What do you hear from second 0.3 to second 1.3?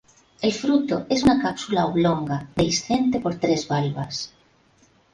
El fruto es